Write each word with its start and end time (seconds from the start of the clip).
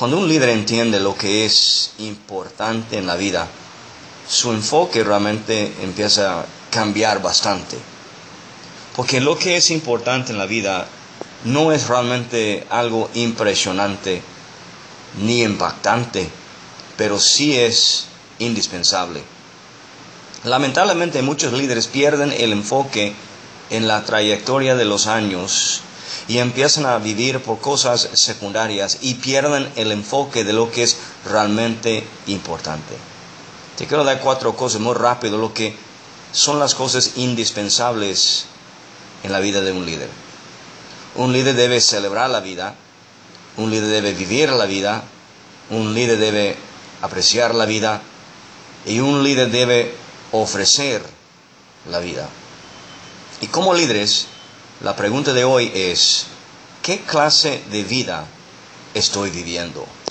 Cuando 0.00 0.16
un 0.16 0.28
líder 0.30 0.48
entiende 0.48 0.98
lo 0.98 1.14
que 1.14 1.44
es 1.44 1.92
importante 1.98 2.96
en 2.96 3.06
la 3.06 3.16
vida, 3.16 3.46
su 4.26 4.50
enfoque 4.50 5.04
realmente 5.04 5.74
empieza 5.82 6.40
a 6.40 6.46
cambiar 6.70 7.20
bastante. 7.20 7.76
Porque 8.96 9.20
lo 9.20 9.36
que 9.36 9.58
es 9.58 9.70
importante 9.70 10.32
en 10.32 10.38
la 10.38 10.46
vida 10.46 10.88
no 11.44 11.70
es 11.70 11.86
realmente 11.88 12.66
algo 12.70 13.10
impresionante 13.12 14.22
ni 15.20 15.42
impactante, 15.42 16.30
pero 16.96 17.20
sí 17.20 17.58
es 17.58 18.06
indispensable. 18.38 19.22
Lamentablemente 20.44 21.20
muchos 21.20 21.52
líderes 21.52 21.88
pierden 21.88 22.32
el 22.32 22.52
enfoque 22.52 23.12
en 23.68 23.86
la 23.86 24.02
trayectoria 24.06 24.76
de 24.76 24.86
los 24.86 25.06
años 25.06 25.82
y 26.28 26.38
empiezan 26.38 26.86
a 26.86 26.98
vivir 26.98 27.42
por 27.42 27.58
cosas 27.60 28.08
secundarias 28.14 28.98
y 29.00 29.14
pierden 29.14 29.70
el 29.76 29.92
enfoque 29.92 30.44
de 30.44 30.52
lo 30.52 30.70
que 30.70 30.82
es 30.82 30.96
realmente 31.24 32.04
importante. 32.26 32.96
Te 33.76 33.86
quiero 33.86 34.04
dar 34.04 34.20
cuatro 34.20 34.56
cosas 34.56 34.80
muy 34.80 34.94
rápido, 34.94 35.38
lo 35.38 35.54
que 35.54 35.74
son 36.32 36.58
las 36.58 36.74
cosas 36.74 37.12
indispensables 37.16 38.44
en 39.22 39.32
la 39.32 39.40
vida 39.40 39.60
de 39.60 39.72
un 39.72 39.86
líder. 39.86 40.08
Un 41.16 41.32
líder 41.32 41.54
debe 41.54 41.80
celebrar 41.80 42.30
la 42.30 42.40
vida, 42.40 42.74
un 43.56 43.70
líder 43.70 43.88
debe 43.88 44.12
vivir 44.12 44.50
la 44.50 44.66
vida, 44.66 45.02
un 45.70 45.94
líder 45.94 46.18
debe 46.18 46.56
apreciar 47.02 47.54
la 47.54 47.64
vida 47.64 48.02
y 48.86 49.00
un 49.00 49.22
líder 49.22 49.50
debe 49.50 49.94
ofrecer 50.32 51.02
la 51.90 51.98
vida. 51.98 52.28
Y 53.40 53.46
como 53.46 53.74
líderes, 53.74 54.26
la 54.82 54.96
pregunta 54.96 55.32
de 55.34 55.44
hoy 55.44 55.70
es, 55.74 56.26
¿qué 56.82 57.00
clase 57.00 57.62
de 57.70 57.84
vida 57.84 58.26
estoy 58.94 59.30
viviendo? 59.30 59.86